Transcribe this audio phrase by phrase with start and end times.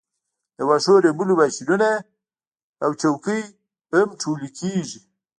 [0.55, 1.89] د واښو ریبلو ماشینونه
[2.83, 3.41] او څوکۍ
[3.93, 4.99] هم ټولې کیږي